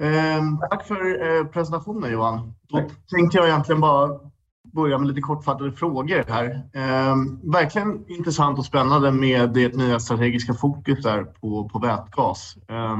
Eh, 0.00 0.68
tack 0.70 0.86
för 0.86 1.38
eh, 1.38 1.46
presentationen 1.46 2.12
Johan. 2.12 2.54
Då 2.62 2.76
tänkte 3.10 3.38
jag 3.38 3.48
egentligen 3.48 3.80
bara 3.80 4.20
börja 4.62 4.98
med 4.98 5.08
lite 5.08 5.20
kortfattade 5.20 5.72
frågor 5.72 6.24
här. 6.28 6.68
Eh, 6.72 7.16
verkligen 7.42 8.10
intressant 8.10 8.58
och 8.58 8.66
spännande 8.66 9.12
med 9.12 9.52
det 9.52 9.76
nya 9.76 10.00
strategiska 10.00 10.54
fokus 10.54 11.02
där 11.02 11.24
på, 11.24 11.68
på 11.68 11.78
vätgas. 11.78 12.56
Eh, 12.68 12.98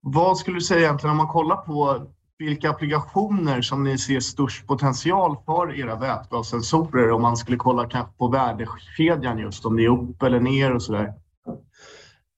vad 0.00 0.38
skulle 0.38 0.56
du 0.56 0.60
säga 0.60 0.80
egentligen 0.80 1.10
om 1.10 1.16
man 1.16 1.28
kollar 1.28 1.56
på 1.56 2.06
vilka 2.40 2.70
applikationer 2.70 3.62
som 3.62 3.84
ni 3.84 3.98
ser 3.98 4.20
störst 4.20 4.66
potential 4.66 5.36
för 5.46 5.80
era 5.80 5.96
vätgassensorer 5.96 7.10
om 7.10 7.22
man 7.22 7.36
skulle 7.36 7.56
kolla 7.56 7.88
kanske 7.88 8.12
på 8.18 8.28
värdekedjan 8.28 9.38
just 9.38 9.64
om 9.64 9.76
det 9.76 9.84
är 9.84 9.88
upp 9.88 10.22
eller 10.22 10.40
ner 10.40 10.74
och 10.74 10.82
sådär? 10.82 11.14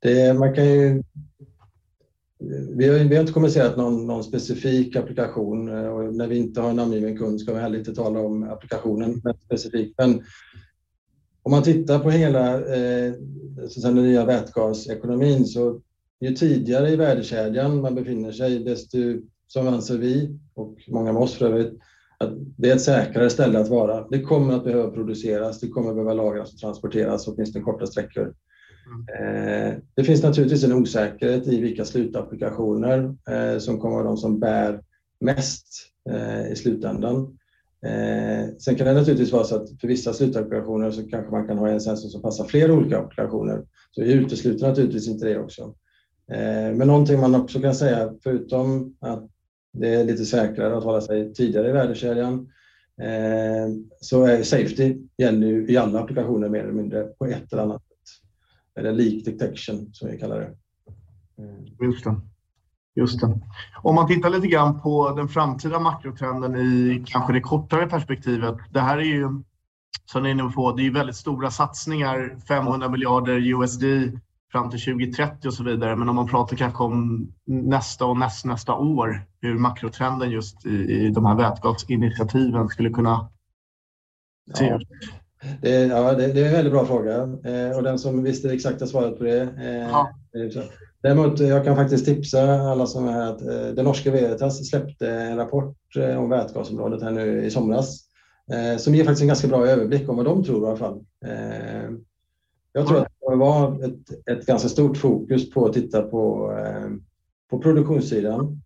Det, 0.02 0.38
man 0.38 0.54
kan 0.54 0.64
ju 0.64 1.02
vi 2.76 2.88
har, 2.88 2.98
vi 2.98 3.14
har 3.14 3.20
inte 3.20 3.32
kommunicerat 3.32 3.76
någon, 3.76 4.06
någon, 4.06 4.24
specifik 4.24 4.96
applikation 4.96 5.68
eh, 5.68 5.86
och 5.86 6.14
när 6.14 6.26
vi 6.26 6.36
inte 6.36 6.60
har 6.60 6.70
en 6.70 6.76
namngiven 6.76 7.16
kund 7.16 7.40
ska 7.40 7.54
vi 7.54 7.60
heller 7.60 7.78
inte 7.78 7.94
tala 7.94 8.20
om 8.20 8.42
applikationen 8.42 9.22
specifikt. 9.44 9.94
Men 9.98 10.22
om 11.42 11.50
man 11.50 11.62
tittar 11.62 11.98
på 11.98 12.10
hela 12.10 12.54
eh, 12.54 13.12
den 13.82 13.94
nya 13.94 14.24
vätgasekonomin 14.24 15.46
så 15.46 15.80
ju 16.20 16.34
tidigare 16.34 16.90
i 16.90 16.96
värdekedjan 16.96 17.80
man 17.80 17.94
befinner 17.94 18.32
sig 18.32 18.58
desto, 18.58 18.98
som 19.52 19.68
anser 19.68 19.98
vi 19.98 20.38
och 20.54 20.76
många 20.88 21.12
med 21.12 21.22
oss 21.22 21.34
för 21.34 21.46
övrigt, 21.46 21.78
att 22.18 22.30
det 22.56 22.70
är 22.70 22.74
ett 22.74 22.82
säkrare 22.82 23.30
ställe 23.30 23.58
att 23.58 23.68
vara. 23.68 24.08
Det 24.08 24.20
kommer 24.20 24.54
att 24.54 24.64
behöva 24.64 24.90
produceras, 24.90 25.60
det 25.60 25.68
kommer 25.68 25.88
att 25.88 25.94
behöva 25.94 26.14
lagras 26.14 26.52
och 26.52 26.58
transporteras 26.58 27.28
åtminstone 27.28 27.64
korta 27.64 27.86
sträckor. 27.86 28.34
Eh, 29.18 29.74
det 29.94 30.04
finns 30.04 30.22
naturligtvis 30.22 30.64
en 30.64 30.72
osäkerhet 30.72 31.46
i 31.46 31.60
vilka 31.60 31.84
slutapplikationer 31.84 33.16
eh, 33.30 33.58
som 33.58 33.80
kommer 33.80 33.94
vara 33.94 34.06
de 34.06 34.16
som 34.16 34.40
bär 34.40 34.82
mest 35.20 35.66
eh, 36.10 36.52
i 36.52 36.56
slutändan. 36.56 37.38
Sen 38.58 38.74
kan 38.74 38.86
det 38.86 38.92
naturligtvis 38.92 39.32
vara 39.32 39.44
så 39.44 39.56
att 39.56 39.80
för 39.80 39.88
vissa 39.88 40.12
slutapplikationer 40.12 40.90
så 40.90 41.08
kanske 41.08 41.30
man 41.30 41.46
kan 41.46 41.58
ha 41.58 41.68
en 41.68 41.80
sensor 41.80 42.08
som 42.08 42.22
passar 42.22 42.44
flera 42.44 42.72
olika 42.72 42.98
applikationer. 42.98 43.64
Så 43.90 44.02
vi 44.02 44.12
utesluter 44.12 44.68
naturligtvis 44.68 45.08
inte 45.08 45.26
det 45.26 45.38
också. 45.38 45.74
Men 46.76 46.78
någonting 46.78 47.20
man 47.20 47.34
också 47.34 47.60
kan 47.60 47.74
säga, 47.74 48.14
förutom 48.22 48.96
att 49.00 49.31
det 49.72 49.94
är 49.94 50.04
lite 50.04 50.24
säkrare 50.24 50.76
att 50.76 50.84
hålla 50.84 51.00
sig 51.00 51.34
tidigare 51.34 51.68
i 51.68 51.72
värdekedjan, 51.72 52.48
eh, 53.00 53.68
så 54.00 54.24
är 54.24 54.42
safety 54.42 54.96
gäller 55.16 55.70
i 55.70 55.76
alla 55.76 56.00
applikationer 56.00 56.48
mer 56.48 56.62
eller 56.62 56.72
mindre 56.72 57.02
på 57.02 57.26
ett 57.26 57.52
eller 57.52 57.62
annat 57.62 57.82
sätt. 57.82 57.88
eller 58.78 58.92
leak 58.92 59.24
detection 59.24 59.90
som 59.92 60.10
vi 60.10 60.18
kallar 60.18 60.40
det. 60.40 60.46
Eh, 61.42 61.88
just 61.88 62.04
det. 62.04 62.20
Just 62.94 63.20
det. 63.20 63.40
Om 63.82 63.94
man 63.94 64.06
tittar 64.06 64.30
lite 64.30 64.46
grann 64.46 64.80
på 64.80 65.10
den 65.10 65.28
framtida 65.28 65.78
makrotrenden 65.80 66.56
i 66.56 67.04
kanske 67.06 67.32
det 67.32 67.40
kortare 67.40 67.86
perspektivet. 67.86 68.56
Det 68.70 68.80
här 68.80 68.98
är 68.98 69.02
ju, 69.02 69.28
som 70.04 70.22
ni 70.22 70.28
är 70.28 70.32
inne 70.32 70.52
på, 70.54 70.72
det 70.72 70.86
är 70.86 70.90
väldigt 70.90 71.16
stora 71.16 71.50
satsningar, 71.50 72.36
500 72.48 72.88
miljarder 72.88 73.36
USD 73.36 73.84
fram 74.52 74.70
till 74.70 74.80
2030 74.80 75.48
och 75.48 75.54
så 75.54 75.64
vidare. 75.64 75.96
Men 75.96 76.08
om 76.08 76.16
man 76.16 76.28
pratar 76.28 76.56
kanske 76.56 76.82
om 76.82 77.28
nästa 77.44 78.04
och 78.04 78.16
nästnästa 78.16 78.74
år, 78.74 79.24
hur 79.40 79.58
makrotrenden 79.58 80.30
just 80.30 80.66
i, 80.66 80.70
i 80.70 81.10
de 81.10 81.26
här 81.26 81.34
vätgasinitiativen 81.34 82.68
skulle 82.68 82.90
kunna 82.90 83.30
se 84.54 84.68
ut. 84.68 84.88
Det, 85.60 85.70
ja, 85.70 86.12
det, 86.12 86.32
det, 86.32 86.40
är 86.40 86.46
en 86.46 86.52
väldigt 86.52 86.72
bra 86.72 86.86
fråga 86.86 87.16
eh, 87.22 87.76
och 87.76 87.82
den 87.82 87.98
som 87.98 88.22
visste 88.22 88.48
det 88.48 88.54
exakta 88.54 88.86
svaret 88.86 89.18
på 89.18 89.24
det. 89.24 89.42
Eh, 89.42 89.90
ja. 89.90 90.08
Däremot, 91.02 91.40
jag 91.40 91.64
kan 91.64 91.76
faktiskt 91.76 92.04
tipsa 92.04 92.60
alla 92.60 92.86
som 92.86 93.08
är 93.08 93.12
här 93.12 93.30
att 93.30 93.42
eh, 93.42 93.74
det 93.76 93.82
norska 93.82 94.10
Veritas 94.10 94.68
släppte 94.68 95.10
en 95.10 95.36
rapport 95.36 95.96
eh, 95.96 96.16
om 96.16 96.30
vätgasområdet 96.30 97.02
här 97.02 97.10
nu 97.10 97.44
i 97.44 97.50
somras 97.50 98.00
eh, 98.52 98.78
som 98.78 98.94
ger 98.94 99.04
faktiskt 99.04 99.22
en 99.22 99.28
ganska 99.28 99.48
bra 99.48 99.66
överblick 99.66 100.08
om 100.08 100.16
vad 100.16 100.24
de 100.24 100.44
tror 100.44 100.64
i 100.64 100.66
alla 100.66 100.76
fall. 100.76 101.04
Eh, 101.24 101.90
jag 102.72 102.86
tror 102.86 102.98
att 102.98 103.11
kommer 103.32 103.44
vara 103.44 103.86
ett, 103.86 104.28
ett 104.30 104.46
ganska 104.46 104.68
stort 104.68 104.96
fokus 104.96 105.50
på 105.50 105.66
att 105.66 105.72
titta 105.72 106.02
på, 106.02 106.52
på 107.50 107.58
produktionssidan 107.58 108.60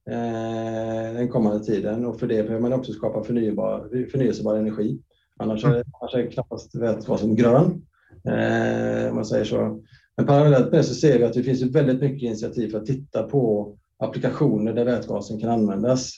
den 1.15 1.29
kommande 1.29 1.65
tiden 1.65 2.07
och 2.07 2.21
för 2.21 2.27
det 2.27 2.43
behöver 2.43 2.61
man 2.61 2.73
också 2.73 2.93
skapa 2.93 3.25
förnybar, 3.25 4.07
förnyelsebar 4.11 4.55
energi. 4.55 4.99
Annars 5.37 5.65
är, 5.65 5.85
annars 6.01 6.15
är 6.15 6.31
knappast 6.31 6.75
vätgasen 6.75 7.37
grön, 7.37 7.83
eh, 8.25 9.09
om 9.09 9.15
man 9.15 9.25
säger 9.25 9.45
så. 9.45 9.83
Men 10.17 10.27
parallellt 10.27 10.71
med 10.71 10.81
det 10.81 10.85
så 10.85 10.95
ser 10.95 11.19
vi 11.19 11.25
att 11.25 11.33
det 11.33 11.43
finns 11.43 11.63
väldigt 11.63 12.01
mycket 12.01 12.23
initiativ 12.23 12.71
för 12.71 12.79
att 12.79 12.87
titta 12.87 13.23
på 13.23 13.73
applikationer 13.99 14.73
där 14.73 14.85
vätgasen 14.85 15.41
kan 15.41 15.51
användas. 15.51 16.13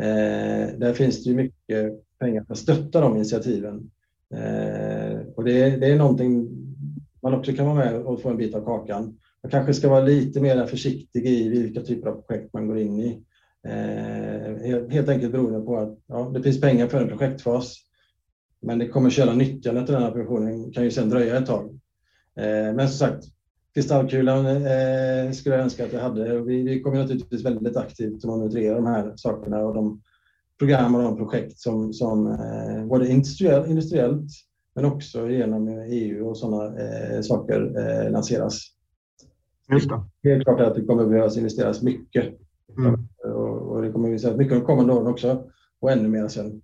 Eh, 0.00 0.78
där 0.78 0.92
finns 0.92 1.24
det 1.24 1.34
mycket 1.34 1.92
pengar 2.18 2.44
för 2.44 2.52
att 2.52 2.58
stötta 2.58 3.00
de 3.00 3.16
initiativen. 3.16 3.90
Eh, 4.34 5.18
och 5.36 5.44
det, 5.44 5.76
det 5.76 5.86
är 5.86 5.96
någonting 5.96 6.48
man 7.22 7.34
också 7.34 7.52
kan 7.52 7.66
vara 7.66 7.76
med 7.76 7.96
och 7.96 8.22
få 8.22 8.28
en 8.28 8.36
bit 8.36 8.54
av 8.54 8.64
kakan. 8.64 9.18
Man 9.42 9.50
kanske 9.50 9.74
ska 9.74 9.88
vara 9.88 10.04
lite 10.04 10.40
mer 10.40 10.66
försiktig 10.66 11.26
i 11.26 11.48
vilka 11.48 11.80
typer 11.80 12.08
av 12.08 12.22
projekt 12.22 12.52
man 12.52 12.68
går 12.68 12.78
in 12.78 12.98
i. 12.98 13.22
Eh, 13.68 14.88
helt 14.90 15.08
enkelt 15.08 15.32
beroende 15.32 15.60
på 15.60 15.76
att 15.76 15.98
ja, 16.06 16.30
det 16.34 16.42
finns 16.42 16.60
pengar 16.60 16.86
för 16.86 17.00
en 17.00 17.08
projektfas. 17.08 17.76
Men 18.60 18.78
det 18.78 18.88
kommersiella 18.88 19.34
nyttjandet 19.34 19.88
av 19.88 19.94
den 19.94 20.02
här 20.02 20.10
produktionen 20.10 20.72
kan 20.72 20.84
ju 20.84 20.90
sedan 20.90 21.08
dröja 21.08 21.36
ett 21.36 21.46
tag. 21.46 21.80
Eh, 22.36 22.74
men 22.74 22.88
som 22.88 23.08
sagt, 23.08 23.24
kristallkulan 23.74 24.46
eh, 24.46 25.32
skulle 25.32 25.54
jag 25.54 25.64
önska 25.64 25.84
att 25.84 25.92
jag 25.92 26.00
hade. 26.00 26.40
Vi, 26.40 26.62
vi 26.62 26.80
kommer 26.80 26.98
naturligtvis 26.98 27.44
väldigt 27.44 27.76
aktivt 27.76 28.16
att 28.16 28.24
monitorera 28.24 28.74
de 28.74 28.86
här 28.86 29.12
sakerna 29.16 29.58
och 29.58 29.74
de 29.74 30.02
program 30.58 30.94
och 30.94 31.02
de 31.02 31.16
projekt 31.16 31.58
som, 31.58 31.92
som 31.92 32.26
eh, 32.26 32.86
både 32.86 33.08
industriell, 33.08 33.70
industriellt 33.70 34.30
men 34.78 34.92
också 34.92 35.28
genom 35.28 35.68
EU 35.68 36.28
och 36.28 36.36
sådana 36.36 36.64
eh, 36.64 37.20
saker 37.20 37.60
eh, 37.78 38.10
lanseras. 38.10 38.60
Just 39.72 39.88
det. 39.88 40.30
Helt 40.30 40.44
klart 40.44 40.60
att 40.60 40.74
det 40.74 40.84
kommer 40.84 41.06
behövas 41.06 41.36
investeras 41.36 41.82
mycket. 41.82 42.38
Mm. 42.78 43.08
Och, 43.24 43.72
och, 43.72 43.82
det 43.82 43.92
kommer 43.92 44.18
se 44.18 44.36
mycket 44.36 44.54
de 44.54 44.60
kommande 44.60 44.92
åren 44.92 45.06
också 45.06 45.44
och 45.80 45.90
ännu 45.90 46.08
mer 46.08 46.28
sen. 46.28 46.62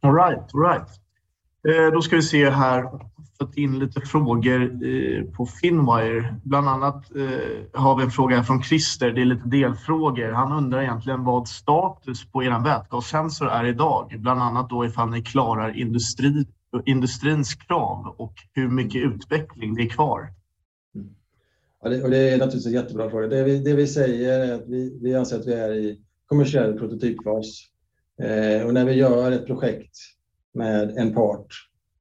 All 0.00 0.14
right, 0.14 0.54
all 0.54 0.62
right. 0.62 0.88
Eh, 1.68 1.92
då 1.92 2.02
ska 2.02 2.16
vi 2.16 2.22
se 2.22 2.50
här, 2.50 2.84
fått 3.38 3.56
in 3.56 3.78
lite 3.78 4.00
frågor 4.00 4.62
eh, 4.62 5.24
på 5.24 5.46
Finwire. 5.46 6.36
Bland 6.44 6.68
annat 6.68 7.16
eh, 7.16 7.80
har 7.80 7.96
vi 7.96 8.04
en 8.04 8.10
fråga 8.10 8.42
från 8.42 8.62
Christer, 8.62 9.12
det 9.12 9.20
är 9.20 9.24
lite 9.24 9.48
delfrågor. 9.48 10.32
Han 10.32 10.52
undrar 10.52 10.82
egentligen 10.82 11.24
vad 11.24 11.48
status 11.48 12.30
på 12.30 12.44
er 12.44 12.64
vätgassensor 12.64 13.48
är 13.48 13.64
idag. 13.64 14.14
Bland 14.18 14.42
annat 14.42 14.70
då 14.70 14.84
ifall 14.84 15.10
ni 15.10 15.22
klarar 15.22 15.78
industri, 15.78 16.46
industrins 16.86 17.54
krav 17.54 18.14
och 18.18 18.34
hur 18.52 18.68
mycket 18.68 19.02
utveckling 19.02 19.74
det 19.74 19.82
är 19.82 19.88
kvar. 19.88 20.32
Ja, 21.82 21.88
det, 21.88 22.02
och 22.02 22.10
det 22.10 22.18
är 22.18 22.38
naturligtvis 22.38 22.66
en 22.66 22.72
jättebra 22.72 23.10
fråga. 23.10 23.26
Det 23.26 23.42
vi, 23.42 23.58
det 23.58 23.74
vi 23.74 23.86
säger 23.86 24.40
är 24.40 24.54
att 24.54 24.66
vi, 24.66 24.98
vi 25.02 25.14
anser 25.14 25.38
att 25.38 25.46
vi 25.46 25.54
är 25.54 25.74
i 25.74 26.00
kommersiell 26.26 26.78
prototypfas 26.78 27.70
Eh, 28.22 28.66
och 28.66 28.74
när 28.74 28.84
vi 28.84 28.92
gör 28.92 29.32
ett 29.32 29.46
projekt 29.46 29.96
med 30.54 30.90
en 30.96 31.14
part 31.14 31.46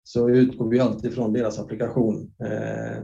så 0.03 0.29
utgår 0.29 0.69
vi 0.69 0.79
alltid 0.79 1.13
från 1.13 1.33
deras 1.33 1.59
applikation. 1.59 2.31
Eh, 2.39 3.03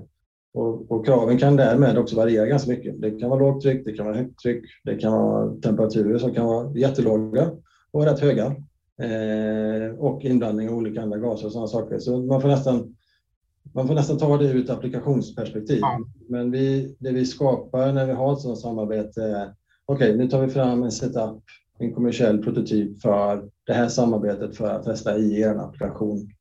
och, 0.54 0.92
och, 0.92 1.06
kraven 1.06 1.38
kan 1.38 1.56
därmed 1.56 1.98
också 1.98 2.16
variera 2.16 2.46
ganska 2.46 2.72
mycket. 2.72 3.02
Det 3.02 3.12
kan 3.12 3.30
vara 3.30 3.40
lågt 3.40 3.62
tryck, 3.64 3.86
det 3.86 3.94
kan 3.94 4.06
vara 4.06 4.18
högt 4.18 4.40
tryck, 4.40 4.64
det 4.84 4.98
kan 4.98 5.12
vara 5.12 5.56
temperaturer 5.56 6.18
som 6.18 6.34
kan 6.34 6.46
vara 6.46 6.78
jättelåga 6.78 7.52
och 7.92 8.06
rätt 8.06 8.20
höga. 8.20 8.56
Eh, 9.02 9.96
och 9.98 10.26
inblandning 10.26 10.70
av 10.70 10.76
olika 10.76 11.02
andra 11.02 11.18
gaser 11.18 11.46
och 11.46 11.52
sådana 11.52 11.68
saker. 11.68 12.00
Så 12.00 12.18
man 12.18 12.42
får 12.42 12.50
nästan, 12.50 12.96
man 13.74 13.88
får 13.88 13.96
nästan 13.96 14.18
ta 14.18 14.38
det 14.38 14.46
ur 14.46 14.64
ett 14.64 14.70
applikationsperspektiv. 14.70 15.80
Ja. 15.82 16.00
Men 16.30 16.52
vi, 16.52 16.96
det 17.00 17.12
vi 17.12 17.26
skapar 17.26 17.94
när 17.94 18.06
vi 18.06 18.12
har 18.12 18.34
ett 18.34 18.40
sådant 18.40 18.60
samarbete 18.60 19.24
är 19.24 19.54
okej, 19.86 20.10
okay, 20.10 20.18
nu 20.18 20.30
tar 20.30 20.42
vi 20.42 20.54
fram 20.54 20.84
en 20.84 20.92
setup 20.92 21.44
en 21.78 21.94
kommersiell 21.94 22.44
prototyp 22.44 23.02
för 23.02 23.50
det 23.66 23.74
här 23.74 23.88
samarbetet 23.88 24.58
för 24.58 24.70
att 24.70 24.84
testa 24.84 25.18
i 25.18 25.42
er 25.42 25.56
applikation 25.56 26.32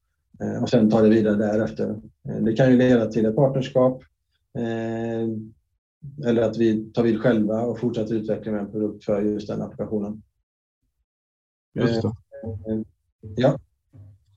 och 0.62 0.69
sen 0.69 0.90
ta 0.90 1.02
det 1.02 1.09
vidare 1.09 1.37
därefter. 1.37 2.00
Det 2.40 2.52
kan 2.52 2.71
ju 2.71 2.76
leda 2.76 3.07
till 3.07 3.26
ett 3.26 3.37
partnerskap 3.37 4.02
eller 6.26 6.43
att 6.43 6.57
vi 6.57 6.93
tar 6.93 7.02
vid 7.02 7.21
själva 7.21 7.61
och 7.61 7.79
fortsätter 7.79 8.14
utveckla 8.14 8.52
med 8.52 8.61
en 8.61 8.71
produkt 8.71 9.05
för 9.05 9.23
just 9.23 9.49
den 9.49 9.62
applikationen. 9.62 10.23
Just 11.75 12.02
det. 12.02 12.12
Ja. 13.37 13.59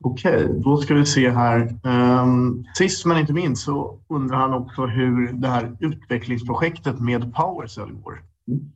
Okej, 0.06 0.48
då 0.64 0.78
ska 0.78 0.94
vi 0.94 1.06
se 1.06 1.30
här. 1.30 1.80
Um, 2.24 2.66
sist 2.78 3.06
men 3.06 3.18
inte 3.18 3.34
minst 3.34 3.64
så 3.64 4.00
undrar 4.08 4.38
han 4.38 4.54
också 4.54 4.86
hur 4.86 5.34
det 5.34 5.48
här 5.48 5.78
utvecklingsprojektet 5.80 7.00
med 7.00 7.34
PowerCell 7.34 7.92
går. 7.92 8.24
Mm. 8.48 8.72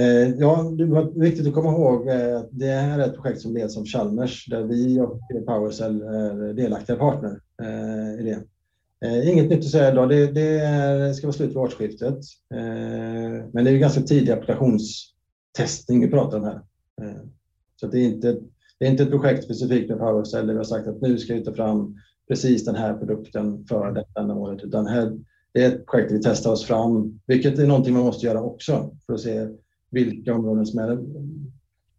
Eh, 0.00 0.34
ja, 0.38 0.62
det 0.62 0.84
var 0.84 1.20
viktigt 1.20 1.46
att 1.46 1.54
komma 1.54 1.70
ihåg 1.70 2.08
att 2.10 2.48
det 2.50 2.66
här 2.66 2.98
är 2.98 3.06
ett 3.06 3.14
projekt 3.14 3.40
som 3.40 3.54
leds 3.54 3.76
av 3.76 3.84
Chalmers 3.84 4.46
där 4.46 4.62
vi 4.62 5.00
och 5.00 5.20
PowerCell 5.46 6.02
är 6.02 6.52
delaktiga 6.52 6.96
partner 6.96 7.40
eh, 7.62 8.20
i 8.20 8.22
det. 8.22 8.42
Eh, 9.08 9.28
inget 9.28 9.50
nytt 9.50 9.58
att 9.58 9.70
säga 9.70 9.92
idag. 9.92 10.08
Det, 10.08 10.26
det 10.26 10.58
är, 10.60 11.12
ska 11.12 11.26
vara 11.26 11.32
slut 11.32 11.50
vid 11.50 11.56
årsskiftet. 11.56 12.18
Eh, 12.54 13.44
men 13.52 13.64
det 13.64 13.70
är 13.70 13.72
ju 13.72 13.78
ganska 13.78 14.00
tidig 14.00 14.32
applikationstestning 14.32 16.00
vi 16.00 16.08
pratar 16.08 16.38
om 16.38 16.44
här. 16.44 16.60
Så 17.82 17.88
det 17.88 17.98
är 17.98 18.04
inte, 18.04 18.40
det 18.78 18.86
är 18.86 18.90
inte 18.90 19.02
ett 19.02 19.10
projekt 19.10 19.44
specifikt 19.44 19.88
med 19.88 19.98
PowerCell 19.98 20.46
där 20.46 20.54
vi 20.54 20.58
har 20.58 20.64
sagt 20.64 20.88
att 20.88 21.00
nu 21.00 21.18
ska 21.18 21.34
vi 21.34 21.44
ta 21.44 21.54
fram 21.54 21.96
precis 22.28 22.64
den 22.64 22.74
här 22.74 22.94
produkten 22.94 23.66
för 23.66 23.92
detta 23.92 24.20
ändamålet, 24.20 24.64
utan 24.64 24.86
här, 24.86 25.18
det 25.52 25.64
är 25.64 25.68
ett 25.68 25.86
projekt 25.86 26.08
där 26.08 26.16
vi 26.16 26.22
testar 26.22 26.52
oss 26.52 26.64
fram, 26.64 27.20
vilket 27.26 27.58
är 27.58 27.66
någonting 27.66 27.94
man 27.94 28.04
måste 28.04 28.26
göra 28.26 28.42
också 28.42 28.96
för 29.06 29.14
att 29.14 29.20
se 29.20 29.48
vilka 29.90 30.34
områden 30.34 30.66
som 30.66 30.78
är 30.78 30.98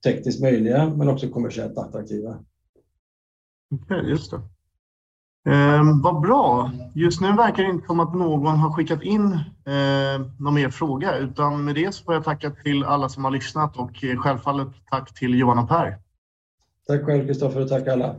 tekniskt 0.04 0.42
möjliga 0.42 0.94
men 0.98 1.08
också 1.08 1.30
kommersiellt 1.30 1.78
attraktiva. 1.78 2.44
Okay, 3.72 4.10
just 4.10 4.32
det. 4.32 4.42
Eh, 5.46 6.02
vad 6.04 6.22
bra. 6.22 6.72
Just 6.94 7.22
nu 7.22 7.34
verkar 7.34 7.64
det 7.64 7.70
inte 7.70 7.88
som 7.88 8.00
att 8.00 8.14
någon 8.14 8.56
har 8.56 8.72
skickat 8.72 9.02
in 9.02 9.34
eh, 9.66 10.26
någon 10.40 10.54
mer 10.54 10.70
fråga 10.70 11.18
utan 11.18 11.66
med 11.66 11.76
det 11.76 11.96
så 11.96 12.04
får 12.04 12.14
jag 12.14 12.24
tacka 12.24 12.50
till 12.50 12.84
alla 12.84 13.10
som 13.10 13.24
har 13.24 13.32
lyssnat 13.32 13.78
och 13.78 14.04
eh, 14.04 14.18
självfallet 14.18 14.68
tack 14.90 15.14
till 15.14 15.40
Johan 15.40 15.60
och 15.60 15.70
Per. 15.70 15.98
Tack 16.88 17.06
själv 17.06 17.28
Kristoffer 17.28 17.62
och 17.62 17.70
tack 17.70 17.88
alla. 17.88 18.16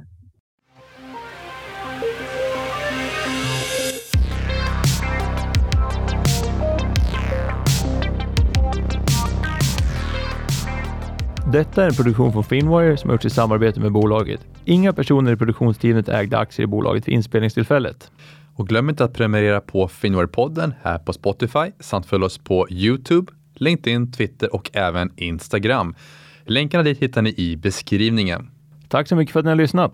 Detta 11.54 11.82
är 11.82 11.88
en 11.88 11.94
produktion 11.94 12.32
från 12.32 12.44
Finwire 12.44 12.96
som 12.96 13.10
har 13.10 13.14
gjorts 13.14 13.24
i 13.24 13.30
samarbete 13.30 13.80
med 13.80 13.92
bolaget. 13.92 14.40
Inga 14.64 14.92
personer 14.92 15.32
i 15.32 15.36
produktionsteamet 15.36 16.08
ägde 16.08 16.38
aktier 16.38 16.64
i 16.64 16.66
bolaget 16.66 17.08
vid 17.08 17.14
inspelningstillfället. 17.14 18.10
Och 18.54 18.68
glöm 18.68 18.88
inte 18.88 19.04
att 19.04 19.12
prenumerera 19.12 19.60
på 19.60 19.88
Finwire-podden 19.88 20.72
här 20.82 20.98
på 20.98 21.12
Spotify 21.12 21.72
samt 21.80 22.06
följ 22.06 22.24
oss 22.24 22.38
på 22.38 22.66
Youtube, 22.70 23.32
LinkedIn, 23.54 24.12
Twitter 24.12 24.54
och 24.54 24.70
även 24.72 25.12
Instagram. 25.16 25.94
Länkarna 26.44 26.84
dit 26.84 26.98
hittar 26.98 27.22
ni 27.22 27.34
i 27.36 27.56
beskrivningen. 27.56 28.50
Tack 28.88 29.08
så 29.08 29.16
mycket 29.16 29.32
för 29.32 29.40
att 29.40 29.44
ni 29.44 29.50
har 29.50 29.56
lyssnat. 29.56 29.92